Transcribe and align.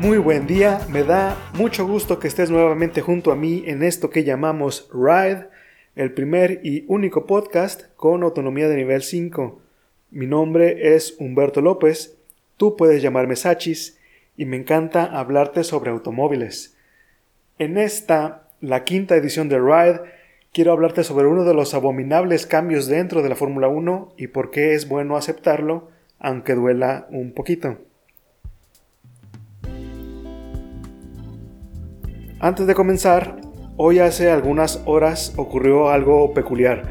Muy 0.00 0.18
buen 0.18 0.46
día, 0.46 0.80
me 0.92 1.02
da 1.02 1.36
mucho 1.54 1.84
gusto 1.84 2.20
que 2.20 2.28
estés 2.28 2.50
nuevamente 2.50 3.00
junto 3.00 3.32
a 3.32 3.36
mí 3.36 3.64
en 3.66 3.82
esto 3.82 4.10
que 4.10 4.22
llamamos 4.22 4.88
Ride, 4.94 5.48
el 5.96 6.12
primer 6.12 6.60
y 6.62 6.84
único 6.86 7.26
podcast 7.26 7.82
con 7.96 8.22
autonomía 8.22 8.68
de 8.68 8.76
nivel 8.76 9.02
5. 9.02 9.60
Mi 10.12 10.28
nombre 10.28 10.94
es 10.94 11.16
Humberto 11.18 11.62
López, 11.62 12.16
tú 12.56 12.76
puedes 12.76 13.02
llamarme 13.02 13.34
Sachis 13.34 13.98
y 14.36 14.44
me 14.44 14.56
encanta 14.56 15.02
hablarte 15.02 15.64
sobre 15.64 15.90
automóviles. 15.90 16.76
En 17.58 17.76
esta, 17.76 18.46
la 18.60 18.84
quinta 18.84 19.16
edición 19.16 19.48
de 19.48 19.58
Ride, 19.58 20.00
quiero 20.52 20.70
hablarte 20.70 21.02
sobre 21.02 21.26
uno 21.26 21.42
de 21.42 21.54
los 21.54 21.74
abominables 21.74 22.46
cambios 22.46 22.86
dentro 22.86 23.20
de 23.20 23.30
la 23.30 23.34
Fórmula 23.34 23.66
1 23.66 24.14
y 24.16 24.28
por 24.28 24.52
qué 24.52 24.74
es 24.74 24.88
bueno 24.88 25.16
aceptarlo, 25.16 25.90
aunque 26.20 26.54
duela 26.54 27.08
un 27.10 27.32
poquito. 27.32 27.78
Antes 32.40 32.68
de 32.68 32.74
comenzar, 32.76 33.40
hoy 33.76 33.98
hace 33.98 34.30
algunas 34.30 34.80
horas 34.84 35.34
ocurrió 35.36 35.90
algo 35.90 36.34
peculiar. 36.34 36.84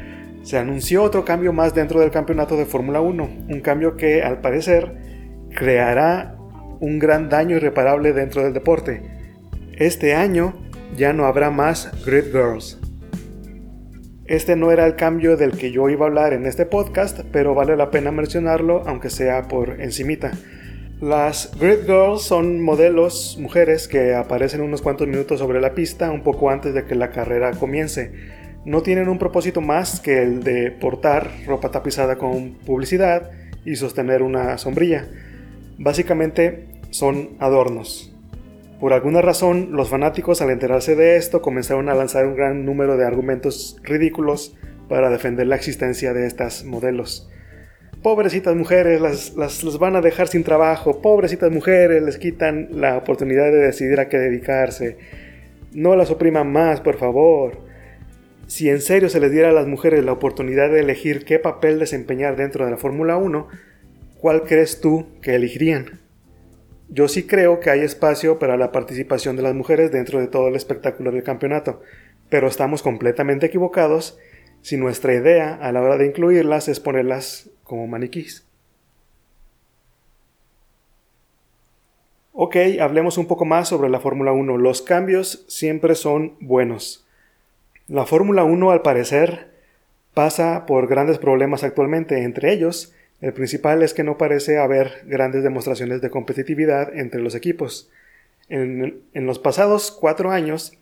Se 0.44 0.58
anunció 0.58 1.04
otro 1.04 1.23
cambio 1.23 1.54
más 1.54 1.73
dentro 1.73 2.02
del 2.02 2.12
campeonato 2.12 2.58
de 2.58 2.66
Fórmula 2.66 3.00
1, 3.00 3.30
un 3.48 3.62
cambio 3.62 3.95
que 3.95 4.23
al 4.23 4.42
parecer 4.42 4.98
creará 5.56 6.36
un 6.81 7.00
gran 7.00 7.30
daño 7.30 7.56
irreparable 7.56 8.12
dentro 8.12 8.44
del 8.44 8.52
deporte. 8.52 9.04
Este 9.78 10.16
año 10.16 10.54
ya 10.98 11.14
no 11.14 11.23
habrá 11.23 11.50
más 11.50 11.94
Grid 12.06 12.26
Girls. 12.26 12.78
Este 14.26 14.58
no 14.58 14.73
era 14.73 14.86
el 14.86 14.98
cambio 14.98 15.38
del 15.38 15.54
que 15.54 15.72
yo 15.72 15.88
iba 15.88 16.06
a 16.06 16.09
hablar 16.09 16.34
en 16.34 16.45
este 16.45 16.66
podcast, 16.66 17.22
pero 17.32 17.56
vale 17.56 17.78
la 17.78 17.89
pena 17.89 18.11
mencionarlo 18.11 18.84
aunque 18.86 19.09
sea 19.09 19.48
por 19.48 19.80
encimita. 19.80 20.32
Las 21.02 21.52
Grid 21.59 21.86
Girls 21.86 22.23
son 22.23 22.59
modelos, 22.59 23.38
mujeres 23.40 23.88
que 23.88 24.16
aparecen 24.16 24.62
unos 24.62 24.81
cuantos 24.81 25.08
minutos 25.08 25.38
sobre 25.38 25.62
la 25.62 25.76
pista 25.76 26.09
un 26.09 26.23
poco 26.23 26.50
antes 26.50 26.73
de 26.73 26.86
que 26.86 26.95
la 26.95 27.12
carrera 27.12 27.52
comience. 27.52 28.14
No 28.66 28.81
tienen 28.81 29.08
un 29.08 29.20
propósito 29.20 29.62
más 29.62 30.00
que 30.00 30.23
el 30.23 30.42
de 30.42 30.72
portar 30.72 31.30
ropa 31.45 31.70
tapizada 31.70 32.16
con 32.16 32.56
publicidad 32.66 33.30
y 33.64 33.76
sostener 33.76 34.23
una 34.23 34.58
sombrilla. 34.58 35.08
Básicamente 35.77 36.66
son 36.89 37.38
adornos. 37.38 38.11
Por 38.80 38.92
alguna 38.92 39.22
razón, 39.22 39.73
los 39.73 39.89
fanáticos 39.89 40.42
al 40.42 40.49
enterarse 40.49 40.95
de 40.95 41.17
esto 41.17 41.43
comenzaron 41.43 41.89
a 41.89 41.95
lanzar 41.95 42.26
un 42.26 42.36
gran 42.36 42.66
número 42.66 42.98
de 42.98 43.05
argumentos 43.05 43.77
ridículos 43.83 44.55
para 44.89 45.11
defender 45.11 45.45
la 45.45 45.58
existencia 45.58 46.14
de 46.14 46.26
estas 46.26 46.64
modelos 46.64 47.30
pobrecitas 48.02 48.56
mujeres, 48.56 49.02
las, 49.02 49.36
las, 49.36 49.78
van 49.80 49.96
a 49.96 50.02
dejar 50.02 50.28
sin 50.28 50.44
trabajo, 50.44 51.02
pobrecitas 51.02 51.52
mujeres, 51.52 52.04
les 52.04 52.18
quitan 52.18 52.70
la 52.72 52.98
oportunidad 52.98 53.46
de 53.46 53.58
decidir 53.58 54.00
a 54.00 54.10
qué 54.10 54.18
dedicarse. 54.18 54.98
No 55.74 55.96
las 55.96 56.12
opriman 56.12 56.52
más, 56.52 56.82
por 56.82 56.98
favor. 56.98 57.60
Si 58.48 58.70
en 58.70 58.82
serio 58.82 59.10
se 59.10 59.20
les 59.20 59.32
diera 59.32 59.50
a 59.50 59.54
las 59.54 59.68
mujeres 59.68 60.06
la 60.06 60.14
oportunidad 60.14 60.70
de 60.70 60.80
elegir 60.80 61.26
qué 61.26 61.38
papel 61.40 61.80
desempeñar 61.80 62.38
dentro 62.38 62.66
de 62.66 62.72
la 62.72 62.78
Fórmula 62.78 63.18
1, 63.18 63.48
¿cuál 64.20 64.44
crees 64.44 64.80
tú 64.80 65.08
que 65.22 65.36
elegirían? 65.36 66.00
Yo 66.90 67.10
sí 67.10 67.24
creo 67.24 67.60
que 67.60 67.70
hay 67.70 67.82
espacio 67.82 68.40
para 68.40 68.56
la 68.56 68.72
participación 68.72 69.36
de 69.36 69.42
las 69.42 69.54
mujeres 69.54 69.92
dentro 69.92 70.22
de 70.22 70.28
todo 70.28 70.48
el 70.48 70.56
espectáculo 70.56 71.12
del 71.12 71.24
campeonato, 71.24 71.82
pero 72.30 72.48
estamos 72.48 72.82
completamente 72.82 73.48
equivocados 73.48 74.18
si 74.67 74.76
nuestra 74.76 75.14
idea 75.14 75.54
a 75.54 75.72
la 75.72 75.82
hora 75.82 75.95
de 75.95 76.05
incluirlas 76.05 76.67
es 76.67 76.82
ponerlas 76.82 77.50
como 77.64 77.88
maniquís. 77.88 78.44
Ok, 82.33 82.58
hablemos 82.82 83.17
un 83.17 83.28
poco 83.28 83.45
más 83.45 83.70
sobre 83.70 83.88
la 83.88 84.02
Fórmula 84.02 84.33
1. 84.33 84.58
Los 84.58 84.82
cambios 84.82 85.45
siempre 85.48 85.95
son 85.95 86.36
buenos. 86.42 87.08
La 87.88 88.05
Fórmula 88.05 88.44
1 88.44 88.72
al 88.72 88.82
parecer 88.82 89.52
pasa 90.14 90.66
por 90.66 90.88
grandes 90.88 91.17
problemas 91.17 91.64
actualmente, 91.64 92.23
entre 92.23 92.52
ellos 92.52 92.94
el 93.22 93.32
principal 93.32 93.84
es 93.84 93.94
que 93.94 94.04
no 94.04 94.17
parece 94.17 94.58
haber 94.58 95.05
grandes 95.05 95.44
demostraciones 95.44 96.02
de 96.02 96.10
competitividad 96.10 96.94
entre 96.94 97.22
los 97.22 97.36
equipos. 97.36 97.89
En, 98.49 98.99
en, 99.14 99.26
los 99.28 99.39
pasados 99.39 99.92
cuatro 99.92 100.30
años, 100.30 100.78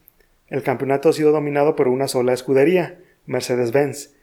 el 0.47 0.63
campeonato 0.63 1.09
ha 1.09 1.13
sido 1.13 1.31
dominado 1.31 1.75
por 1.75 1.87
una 1.87 2.07
sola 2.07 2.33
escudería, 2.33 2.97
Mercedes-Benz. 3.27 4.13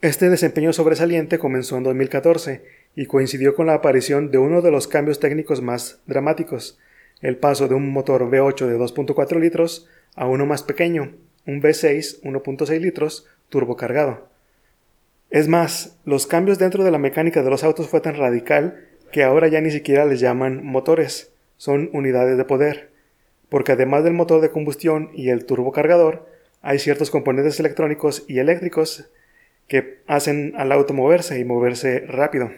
Este 0.00 0.30
desempeño 0.30 0.72
sobresaliente 0.72 1.38
comenzó 1.38 1.76
en 1.76 1.84
2014 1.84 2.64
y 2.96 3.06
coincidió 3.06 3.54
con 3.54 3.66
la 3.66 3.74
aparición 3.74 4.30
de 4.30 4.38
uno 4.38 4.60
de 4.62 4.70
los 4.70 4.88
cambios 4.88 5.20
técnicos 5.20 5.62
más 5.62 6.00
dramáticos, 6.06 6.78
el 7.20 7.36
paso 7.36 7.68
de 7.68 7.74
un 7.74 7.90
motor 7.90 8.28
V8 8.28 8.66
de 8.66 8.76
2.4 8.76 9.38
litros 9.38 9.88
a 10.16 10.26
uno 10.26 10.44
más 10.44 10.62
pequeño, 10.62 11.14
un 11.46 11.62
V6 11.62 12.20
1.6 12.22 12.80
litros 12.80 13.28
turbocargado. 13.48 14.28
Es 15.30 15.48
más, 15.48 15.98
los 16.04 16.26
cambios 16.26 16.58
dentro 16.58 16.84
de 16.84 16.90
la 16.90 16.98
mecánica 16.98 17.42
de 17.42 17.50
los 17.50 17.64
autos 17.64 17.88
fue 17.88 18.00
tan 18.00 18.16
radical 18.16 18.88
que 19.12 19.22
ahora 19.22 19.48
ya 19.48 19.60
ni 19.60 19.70
siquiera 19.70 20.04
les 20.04 20.20
llaman 20.20 20.64
motores, 20.64 21.32
son 21.56 21.90
unidades 21.92 22.36
de 22.36 22.44
poder, 22.44 22.90
porque 23.48 23.72
además 23.72 24.04
del 24.04 24.14
motor 24.14 24.40
de 24.40 24.50
combustión 24.50 25.10
y 25.14 25.28
el 25.28 25.44
turbocargador, 25.46 26.26
hay 26.62 26.78
ciertos 26.78 27.10
componentes 27.10 27.60
electrónicos 27.60 28.24
y 28.28 28.38
eléctricos 28.38 29.10
que 29.66 29.98
hacen 30.06 30.54
al 30.56 30.72
auto 30.72 30.94
moverse 30.94 31.38
y 31.38 31.44
moverse 31.44 32.00
rápido. 32.06 32.50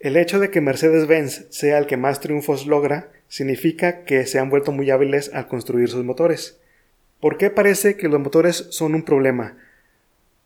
El 0.00 0.16
hecho 0.16 0.38
de 0.38 0.50
que 0.50 0.60
Mercedes-Benz 0.60 1.46
sea 1.50 1.78
el 1.78 1.86
que 1.86 1.96
más 1.96 2.20
triunfos 2.20 2.66
logra 2.66 3.08
significa 3.28 4.04
que 4.04 4.26
se 4.26 4.38
han 4.38 4.50
vuelto 4.50 4.72
muy 4.72 4.90
hábiles 4.90 5.32
al 5.32 5.48
construir 5.48 5.88
sus 5.88 6.04
motores. 6.04 6.60
¿Por 7.20 7.38
qué 7.38 7.48
parece 7.48 7.96
que 7.96 8.08
los 8.08 8.20
motores 8.20 8.66
son 8.70 8.94
un 8.94 9.02
problema? 9.02 9.56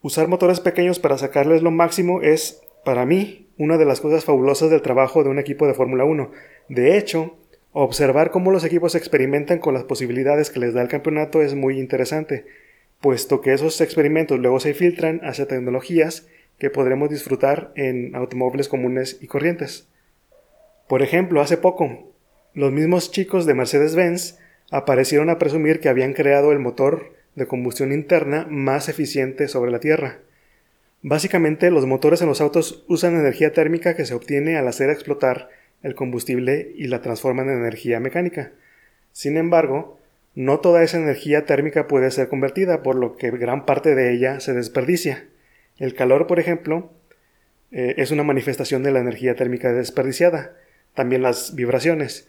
Usar 0.01 0.29
motores 0.29 0.61
pequeños 0.61 1.01
para 1.01 1.19
sacarles 1.19 1.63
lo 1.63 1.73
máximo 1.73 2.23
es, 2.23 2.63
para 2.85 3.05
mí, 3.05 3.49
una 3.59 3.79
de 3.79 3.85
las 3.85 4.01
cosas 4.01 4.25
fabulosas 4.25 4.71
del 4.71 4.83
trabajo 4.83 5.25
de 5.25 5.31
un 5.31 5.41
equipo 5.41 5.67
de 5.67 5.75
Fórmula 5.75 6.05
1. 6.05 6.31
De 6.69 6.97
hecho, 6.97 7.37
Observar 7.81 8.33
cómo 8.33 8.51
los 8.51 8.65
equipos 8.65 8.97
experimentan 8.97 9.61
con 9.61 9.73
las 9.73 9.85
posibilidades 9.85 10.51
que 10.51 10.59
les 10.59 10.75
da 10.75 10.83
el 10.83 10.89
campeonato 10.89 11.43
es 11.43 11.55
muy 11.55 11.79
interesante, 11.79 12.45
puesto 13.01 13.41
que 13.41 13.53
esos 13.53 13.81
experimentos 13.81 14.41
luego 14.41 14.59
se 14.59 14.75
filtran 14.75 15.21
hacia 15.23 15.47
tecnologías 15.47 16.27
que 16.59 16.71
podremos 16.71 17.09
disfrutar 17.09 17.71
en 17.77 18.17
automóviles 18.17 18.69
comunes 18.69 19.19
y 19.21 19.29
corrientes. 19.29 19.87
Por 20.89 21.03
ejemplo, 21.03 21.41
hace 21.41 21.57
poco, 21.57 22.13
los 22.53 22.73
mismos 22.73 23.13
chicos 23.13 23.47
de 23.47 23.55
Mercedes-Benz 23.55 24.41
aparecieron 24.73 25.31
a 25.31 25.39
presumir 25.39 25.79
que 25.79 25.89
habían 25.89 26.15
creado 26.15 26.51
el 26.51 26.59
motor 26.59 27.13
de 27.37 27.47
combustión 27.47 27.93
interna 27.93 28.45
más 28.51 28.89
eficiente 28.89 29.47
sobre 29.47 29.71
la 29.71 29.79
Tierra. 29.79 30.19
Básicamente, 31.03 31.71
los 31.71 31.87
motores 31.87 32.23
en 32.23 32.29
los 32.29 32.41
autos 32.41 32.85
usan 32.89 33.15
energía 33.15 33.53
térmica 33.53 33.95
que 33.95 34.05
se 34.05 34.15
obtiene 34.15 34.57
al 34.57 34.67
hacer 34.67 34.91
explotar 34.91 35.49
el 35.83 35.95
combustible 35.95 36.73
y 36.77 36.89
la 36.89 37.01
transforman 37.01 37.49
en 37.49 37.59
energía 37.59 38.01
mecánica. 38.01 38.53
Sin 39.13 39.37
embargo, 39.37 39.99
no 40.35 40.61
toda 40.61 40.83
esa 40.83 40.99
energía 40.99 41.47
térmica 41.47 41.89
puede 41.89 42.11
ser 42.11 42.29
convertida, 42.29 42.83
por 42.83 42.97
lo 42.97 43.17
que 43.17 43.31
gran 43.31 43.67
parte 43.67 43.95
de 43.95 44.13
ella 44.13 44.41
se 44.41 44.53
desperdicia. 44.53 45.27
El 45.79 45.95
calor, 45.95 46.27
por 46.27 46.39
ejemplo, 46.39 46.93
eh, 47.71 47.95
es 47.99 48.11
una 48.11 48.23
manifestación 48.23 48.83
de 48.83 48.93
la 48.93 49.01
energía 49.01 49.35
térmica 49.35 49.73
desperdiciada, 49.73 50.57
también 50.95 51.23
las 51.23 51.55
vibraciones. 51.55 52.29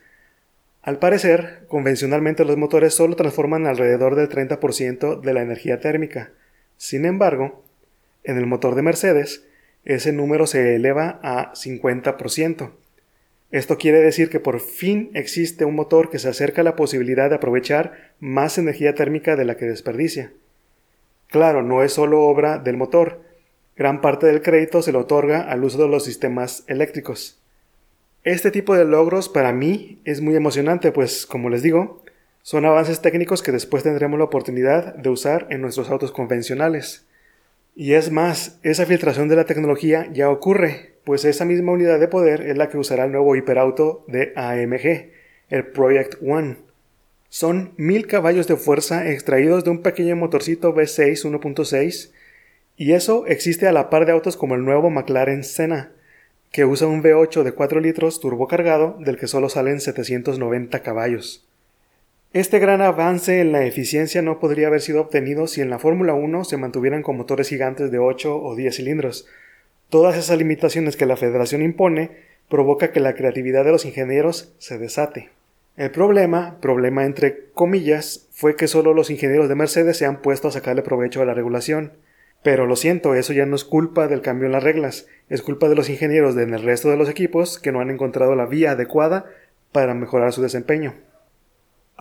Al 0.81 0.97
parecer, 0.99 1.65
convencionalmente 1.67 2.45
los 2.45 2.57
motores 2.57 2.93
solo 2.93 3.15
transforman 3.15 3.67
alrededor 3.67 4.15
del 4.15 4.29
30% 4.29 5.19
de 5.21 5.33
la 5.33 5.41
energía 5.41 5.79
térmica. 5.79 6.31
Sin 6.77 7.05
embargo, 7.05 7.63
en 8.23 8.37
el 8.37 8.45
motor 8.45 8.75
de 8.75 8.81
Mercedes, 8.81 9.45
ese 9.85 10.13
número 10.13 10.47
se 10.47 10.75
eleva 10.75 11.19
a 11.21 11.53
50%. 11.53 12.71
Esto 13.51 13.77
quiere 13.77 13.99
decir 13.99 14.29
que 14.29 14.39
por 14.39 14.59
fin 14.59 15.09
existe 15.15 15.65
un 15.65 15.75
motor 15.75 16.09
que 16.11 16.19
se 16.19 16.29
acerca 16.29 16.61
a 16.61 16.63
la 16.63 16.75
posibilidad 16.75 17.29
de 17.29 17.35
aprovechar 17.37 18.13
más 18.19 18.57
energía 18.57 18.93
térmica 18.93 19.35
de 19.35 19.45
la 19.45 19.57
que 19.57 19.65
desperdicia. 19.65 20.31
Claro, 21.27 21.63
no 21.63 21.83
es 21.83 21.93
solo 21.93 22.21
obra 22.21 22.59
del 22.59 22.77
motor, 22.77 23.21
gran 23.75 24.01
parte 24.01 24.27
del 24.27 24.41
crédito 24.41 24.81
se 24.81 24.91
le 24.91 24.99
otorga 24.99 25.41
al 25.41 25.63
uso 25.63 25.81
de 25.81 25.87
los 25.87 26.03
sistemas 26.05 26.63
eléctricos. 26.67 27.39
Este 28.23 28.51
tipo 28.51 28.75
de 28.75 28.85
logros 28.85 29.29
para 29.29 29.53
mí 29.53 30.01
es 30.05 30.21
muy 30.21 30.35
emocionante, 30.35 30.91
pues, 30.91 31.25
como 31.25 31.49
les 31.49 31.63
digo, 31.63 32.03
son 32.41 32.65
avances 32.65 33.01
técnicos 33.01 33.41
que 33.41 33.51
después 33.51 33.83
tendremos 33.83 34.19
la 34.19 34.25
oportunidad 34.25 34.95
de 34.95 35.09
usar 35.09 35.47
en 35.49 35.61
nuestros 35.61 35.89
autos 35.89 36.11
convencionales. 36.11 37.07
Y 37.81 37.93
es 37.93 38.11
más, 38.11 38.59
esa 38.61 38.85
filtración 38.85 39.29
de 39.29 39.37
la 39.37 39.45
tecnología 39.45 40.09
ya 40.11 40.29
ocurre, 40.29 40.95
pues 41.05 41.23
esa 41.23 41.45
misma 41.45 41.71
unidad 41.71 41.97
de 41.97 42.09
poder 42.09 42.41
es 42.41 42.57
la 42.57 42.67
que 42.67 42.77
usará 42.77 43.05
el 43.05 43.13
nuevo 43.13 43.37
hiperauto 43.37 44.03
de 44.05 44.33
AMG, 44.35 45.11
el 45.47 45.67
Project 45.67 46.15
One. 46.21 46.57
Son 47.29 47.71
mil 47.77 48.05
caballos 48.05 48.47
de 48.47 48.57
fuerza 48.57 49.09
extraídos 49.09 49.63
de 49.63 49.69
un 49.69 49.81
pequeño 49.81 50.17
motorcito 50.17 50.75
V6 50.75 51.23
1.6 51.39 52.11
y 52.75 52.91
eso 52.91 53.25
existe 53.27 53.65
a 53.65 53.71
la 53.71 53.89
par 53.89 54.05
de 54.05 54.11
autos 54.11 54.35
como 54.35 54.55
el 54.55 54.65
nuevo 54.65 54.89
McLaren 54.89 55.45
Senna. 55.45 55.93
que 56.51 56.65
usa 56.65 56.85
un 56.85 57.01
V8 57.01 57.43
de 57.43 57.53
4 57.53 57.79
litros 57.79 58.19
turbocargado 58.19 58.97
del 58.99 59.17
que 59.17 59.27
solo 59.27 59.47
salen 59.47 59.79
790 59.79 60.83
caballos. 60.83 61.48
Este 62.31 62.59
gran 62.59 62.83
avance 62.83 63.41
en 63.41 63.51
la 63.51 63.65
eficiencia 63.65 64.21
no 64.21 64.39
podría 64.39 64.67
haber 64.67 64.81
sido 64.81 65.01
obtenido 65.01 65.47
si 65.47 65.61
en 65.61 65.71
la 65.71 65.79
Fórmula 65.79 66.13
1 66.13 66.43
se 66.43 66.57
mantuvieran 66.57 67.01
con 67.01 67.17
motores 67.17 67.49
gigantes 67.49 67.89
de 67.89 67.97
8 67.97 68.39
o 68.39 68.55
10 68.55 68.75
cilindros. 68.75 69.25
Todas 69.89 70.15
esas 70.15 70.37
limitaciones 70.37 70.95
que 70.95 71.07
la 71.07 71.17
federación 71.17 71.63
impone 71.63 72.11
provoca 72.47 72.91
que 72.91 72.99
la 72.99 73.15
creatividad 73.15 73.65
de 73.65 73.71
los 73.71 73.83
ingenieros 73.83 74.53
se 74.59 74.77
desate. 74.77 75.29
El 75.75 75.89
problema, 75.89 76.59
problema 76.61 77.03
entre 77.03 77.49
comillas, 77.55 78.27
fue 78.31 78.55
que 78.55 78.67
solo 78.67 78.93
los 78.93 79.09
ingenieros 79.09 79.49
de 79.49 79.55
Mercedes 79.55 79.97
se 79.97 80.05
han 80.05 80.21
puesto 80.21 80.49
a 80.49 80.51
sacarle 80.51 80.83
provecho 80.83 81.23
a 81.23 81.25
la 81.25 81.33
regulación. 81.33 81.93
Pero 82.43 82.67
lo 82.67 82.75
siento, 82.75 83.15
eso 83.15 83.33
ya 83.33 83.47
no 83.47 83.55
es 83.55 83.63
culpa 83.63 84.07
del 84.07 84.21
cambio 84.21 84.45
en 84.45 84.51
las 84.51 84.63
reglas, 84.63 85.07
es 85.29 85.41
culpa 85.41 85.67
de 85.67 85.73
los 85.73 85.89
ingenieros 85.89 86.37
en 86.37 86.53
el 86.53 86.61
resto 86.61 86.91
de 86.91 86.97
los 86.97 87.09
equipos 87.09 87.57
que 87.57 87.71
no 87.71 87.79
han 87.79 87.89
encontrado 87.89 88.35
la 88.35 88.45
vía 88.45 88.71
adecuada 88.71 89.25
para 89.71 89.95
mejorar 89.95 90.31
su 90.31 90.43
desempeño. 90.43 90.93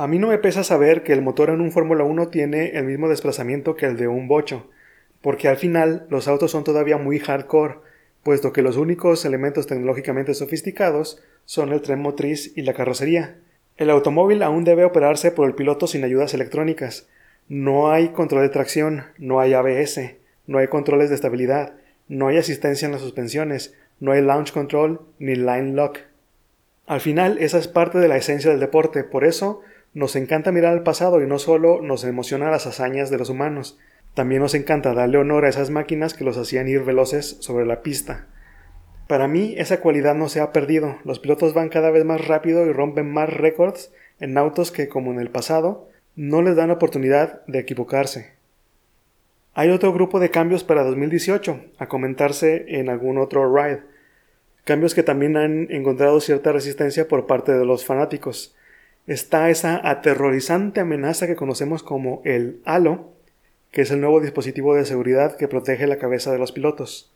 A 0.00 0.06
mí 0.06 0.21
no 0.21 0.29
me 0.29 0.39
pesa 0.39 0.62
saber 0.62 1.03
que 1.03 1.12
el 1.12 1.23
motor 1.23 1.50
en 1.50 1.61
un 1.61 1.73
Fórmula 1.73 2.05
1 2.05 2.29
tiene 2.29 2.79
el 2.79 2.85
mismo 2.85 3.09
desplazamiento 3.09 3.75
que 3.75 3.87
el 3.87 3.97
de 3.97 4.06
un 4.06 4.29
bocho, 4.29 4.71
porque 5.21 5.49
al 5.49 5.56
final 5.56 6.06
los 6.09 6.29
autos 6.29 6.53
son 6.53 6.62
todavía 6.62 6.99
muy 6.99 7.19
hardcore, 7.19 7.79
puesto 8.23 8.53
que 8.53 8.62
los 8.62 8.77
únicos 8.77 9.25
elementos 9.25 9.67
tecnológicamente 9.67 10.35
sofisticados 10.35 11.21
son 11.47 11.73
el 11.73 11.83
tren 11.83 12.00
motriz 12.00 12.56
y 12.56 12.62
la 12.62 12.75
carrocería. 12.75 13.39
El 13.77 13.91
automóvil 13.91 14.45
aún 14.45 14.62
debe 14.62 14.85
operarse 14.85 15.33
por 15.33 15.49
el 15.49 15.56
piloto 15.56 15.89
sin 15.89 16.05
ayudas 16.05 16.33
electrónicas. 16.33 17.09
No 17.49 17.91
hay 17.91 18.11
control 18.11 18.43
de 18.43 18.51
tracción, 18.51 19.03
no 19.19 19.41
hay 19.41 19.55
ABS, 19.55 20.15
no 20.47 20.59
hay 20.59 20.69
controles 20.69 21.09
de 21.09 21.17
estabilidad, 21.17 21.73
no 22.06 22.29
hay 22.29 22.37
asistencia 22.37 22.87
en 22.87 22.93
las 22.93 23.01
suspensiones, 23.01 23.75
no 23.99 24.12
hay 24.12 24.23
launch 24.23 24.53
control 24.53 25.01
ni 25.19 25.35
line 25.35 25.73
lock. 25.73 25.99
Al 26.87 27.01
final, 27.01 27.37
esa 27.41 27.59
es 27.59 27.67
parte 27.67 27.99
de 27.99 28.06
la 28.06 28.17
esencia 28.17 28.49
del 28.53 28.61
deporte, 28.61 29.03
por 29.03 29.25
eso 29.25 29.61
nos 29.94 30.17
encanta 30.17 30.52
mirar 30.52 30.73
al 30.73 30.82
pasado 30.82 31.23
y 31.23 31.26
no 31.26 31.38
solo 31.38 31.81
nos 31.82 32.05
emociona 32.05 32.50
las 32.50 32.67
hazañas 32.67 33.11
de 33.11 33.19
los 33.19 33.31
humanos, 33.31 33.79
también 34.14 34.43
nos 34.43 34.55
encanta 34.55 34.94
darle 34.94 35.19
honor 35.19 35.44
a 35.44 35.49
esas 35.49 35.70
máquinas 35.70 36.14
que 36.14 36.25
los 36.25 36.37
hacían 36.37 36.69
ir 36.69 36.82
veloces 36.82 37.37
sobre 37.40 37.67
la 37.67 37.82
pista. 37.82 38.26
Para 39.06 39.29
mí 39.29 39.55
esa 39.56 39.81
cualidad 39.81 40.14
no 40.14 40.29
se 40.29 40.40
ha 40.40 40.52
perdido, 40.52 40.99
los 41.05 41.19
pilotos 41.19 41.55
van 41.55 41.69
cada 41.69 41.90
vez 41.90 42.05
más 42.05 42.26
rápido 42.26 42.67
y 42.67 42.73
rompen 42.73 43.11
más 43.11 43.32
récords 43.32 43.93
en 44.20 44.37
autos 44.37 44.70
que, 44.70 44.88
como 44.88 45.12
en 45.12 45.20
el 45.20 45.31
pasado, 45.31 45.88
no 46.17 46.43
les 46.43 46.56
dan 46.56 46.70
oportunidad 46.70 47.44
de 47.46 47.61
equivocarse. 47.61 48.32
Hay 49.55 49.70
otro 49.70 49.93
grupo 49.93 50.20
de 50.20 50.31
cambios 50.31 50.62
para 50.62 50.84
2018, 50.84 51.61
a 51.79 51.88
comentarse 51.88 52.64
en 52.69 52.91
algún 52.91 53.19
otro 53.19 53.55
ride. 53.55 53.82
Cambios 54.64 54.94
que 54.94 55.02
también 55.02 55.37
han 55.37 55.70
encontrado 55.70 56.20
cierta 56.20 56.52
resistencia 56.52 57.08
por 57.08 57.26
parte 57.26 57.52
de 57.52 57.64
los 57.64 57.84
fanáticos 57.87 58.55
está 59.08 59.49
esa 59.49 59.81
aterrorizante 59.88 60.81
amenaza 60.81 61.26
que 61.26 61.34
conocemos 61.34 61.82
como 61.82 62.20
el 62.25 62.60
halo, 62.64 63.12
que 63.72 63.81
es 63.82 63.90
el 63.90 64.00
nuevo 64.00 64.20
dispositivo 64.20 64.75
de 64.75 64.84
seguridad 64.84 65.37
que 65.37 65.49
protege 65.49 65.87
la 65.87 65.99
cabeza 65.99 66.31
de 66.31 66.38
los 66.38 66.52
pilotos. 66.52 67.10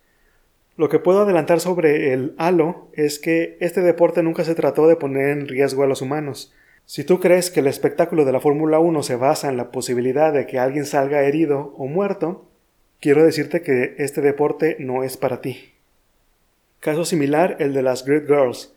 Lo 0.77 0.89
que 0.89 0.99
puedo 0.99 1.21
adelantar 1.21 1.61
sobre 1.61 2.15
el 2.15 2.35
halo 2.39 2.89
es 2.95 3.19
que 3.19 3.59
este 3.61 3.83
deporte 3.83 4.23
nunca 4.23 4.43
se 4.43 4.55
trató 4.55 4.89
de 4.89 4.97
poner 4.97 5.29
en 5.29 5.47
riesgo 5.47 5.83
a 5.83 5.87
los 5.87 6.01
humanos. 6.01 6.55
Si 6.87 7.05
tú 7.05 7.21
crees 7.21 7.51
que 7.51 7.61
el 7.61 7.67
espectáculo 7.67 8.25
de 8.25 8.33
la 8.33 8.41
Fórmula 8.41 8.79
1 8.79 9.03
se 9.03 9.17
basa 9.17 9.51
en 9.51 9.59
la 9.59 9.71
posibilidad 9.71 10.33
de 10.33 10.47
que 10.47 10.59
alguien 10.59 10.87
salga 10.87 11.23
herido 11.23 11.75
o 11.77 11.87
muerto, 11.87 12.49
quiero 13.01 13.23
decirte 13.23 13.61
que 13.61 13.95
este 13.99 14.23
deporte 14.23 14.77
no 14.79 15.05
es 15.05 15.19
para 15.19 15.43
ti. 15.43 15.75
Caso 16.81 17.05
similar 17.05 17.57
el 17.61 17.75
de 17.75 17.83
las 17.83 18.07
Grid 18.07 18.27
Girls. 18.27 18.75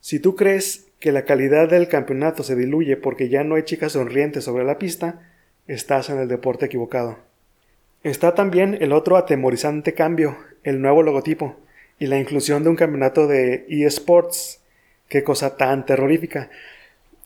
Si 0.00 0.18
tú 0.18 0.34
crees 0.34 0.88
que 1.04 1.12
la 1.12 1.26
calidad 1.26 1.68
del 1.68 1.86
campeonato 1.86 2.42
se 2.42 2.56
diluye 2.56 2.96
porque 2.96 3.28
ya 3.28 3.44
no 3.44 3.56
hay 3.56 3.64
chicas 3.64 3.92
sonrientes 3.92 4.44
sobre 4.44 4.64
la 4.64 4.78
pista, 4.78 5.20
estás 5.66 6.08
en 6.08 6.18
el 6.18 6.28
deporte 6.28 6.64
equivocado. 6.64 7.18
Está 8.02 8.34
también 8.34 8.78
el 8.80 8.90
otro 8.90 9.18
atemorizante 9.18 9.92
cambio, 9.92 10.38
el 10.62 10.80
nuevo 10.80 11.02
logotipo, 11.02 11.56
y 11.98 12.06
la 12.06 12.18
inclusión 12.18 12.64
de 12.64 12.70
un 12.70 12.76
campeonato 12.76 13.26
de 13.26 13.66
eSports. 13.68 14.62
Qué 15.08 15.22
cosa 15.22 15.58
tan 15.58 15.84
terrorífica. 15.84 16.48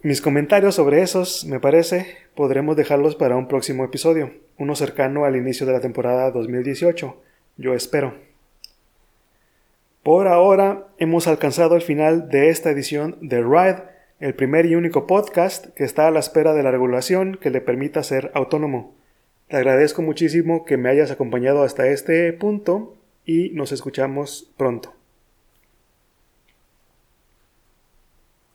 Mis 0.02 0.20
comentarios 0.20 0.74
sobre 0.74 1.02
esos, 1.02 1.44
me 1.44 1.60
parece, 1.60 2.16
podremos 2.34 2.74
dejarlos 2.74 3.14
para 3.14 3.36
un 3.36 3.46
próximo 3.46 3.84
episodio, 3.84 4.32
uno 4.56 4.74
cercano 4.74 5.24
al 5.24 5.36
inicio 5.36 5.66
de 5.66 5.74
la 5.74 5.80
temporada 5.80 6.32
2018. 6.32 7.16
Yo 7.58 7.74
espero. 7.74 8.27
Por 10.08 10.26
ahora 10.26 10.88
hemos 10.96 11.28
alcanzado 11.28 11.76
el 11.76 11.82
final 11.82 12.30
de 12.30 12.48
esta 12.48 12.70
edición 12.70 13.18
de 13.20 13.42
Ride, 13.42 13.82
el 14.20 14.34
primer 14.34 14.64
y 14.64 14.74
único 14.74 15.06
podcast 15.06 15.66
que 15.74 15.84
está 15.84 16.08
a 16.08 16.10
la 16.10 16.18
espera 16.18 16.54
de 16.54 16.62
la 16.62 16.70
regulación 16.70 17.36
que 17.38 17.50
le 17.50 17.60
permita 17.60 18.02
ser 18.02 18.30
autónomo. 18.32 18.96
Te 19.48 19.58
agradezco 19.58 20.00
muchísimo 20.00 20.64
que 20.64 20.78
me 20.78 20.88
hayas 20.88 21.10
acompañado 21.10 21.62
hasta 21.62 21.88
este 21.88 22.32
punto 22.32 22.96
y 23.26 23.50
nos 23.50 23.70
escuchamos 23.70 24.50
pronto. 24.56 24.97